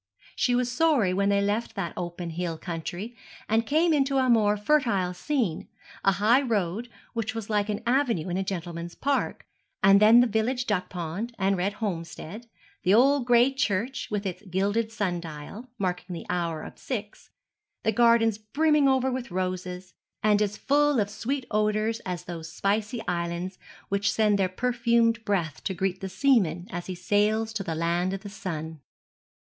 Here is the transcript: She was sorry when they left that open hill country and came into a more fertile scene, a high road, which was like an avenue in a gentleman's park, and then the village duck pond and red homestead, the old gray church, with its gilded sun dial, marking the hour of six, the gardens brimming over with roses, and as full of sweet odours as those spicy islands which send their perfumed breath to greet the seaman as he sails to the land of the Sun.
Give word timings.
She 0.35 0.55
was 0.55 0.71
sorry 0.71 1.13
when 1.13 1.29
they 1.29 1.41
left 1.41 1.75
that 1.75 1.93
open 1.95 2.31
hill 2.31 2.57
country 2.57 3.15
and 3.47 3.67
came 3.67 3.93
into 3.93 4.17
a 4.17 4.29
more 4.31 4.57
fertile 4.57 5.13
scene, 5.13 5.67
a 6.03 6.13
high 6.13 6.41
road, 6.41 6.89
which 7.13 7.35
was 7.35 7.51
like 7.51 7.69
an 7.69 7.83
avenue 7.85 8.27
in 8.27 8.35
a 8.35 8.43
gentleman's 8.43 8.95
park, 8.95 9.45
and 9.83 9.99
then 9.99 10.19
the 10.19 10.25
village 10.25 10.65
duck 10.65 10.89
pond 10.89 11.35
and 11.37 11.55
red 11.55 11.73
homestead, 11.73 12.47
the 12.81 12.95
old 12.95 13.27
gray 13.27 13.53
church, 13.53 14.09
with 14.09 14.25
its 14.25 14.41
gilded 14.49 14.91
sun 14.91 15.19
dial, 15.19 15.69
marking 15.77 16.15
the 16.15 16.25
hour 16.31 16.63
of 16.63 16.79
six, 16.79 17.29
the 17.83 17.91
gardens 17.91 18.39
brimming 18.39 18.87
over 18.87 19.11
with 19.11 19.29
roses, 19.29 19.93
and 20.23 20.41
as 20.41 20.57
full 20.57 20.99
of 20.99 21.11
sweet 21.11 21.45
odours 21.51 21.99
as 22.07 22.23
those 22.23 22.51
spicy 22.51 23.05
islands 23.07 23.59
which 23.89 24.11
send 24.11 24.39
their 24.39 24.49
perfumed 24.49 25.23
breath 25.25 25.63
to 25.63 25.75
greet 25.75 26.01
the 26.01 26.09
seaman 26.09 26.65
as 26.71 26.87
he 26.87 26.95
sails 26.95 27.53
to 27.53 27.61
the 27.61 27.75
land 27.75 28.13
of 28.13 28.21
the 28.21 28.29
Sun. 28.29 28.81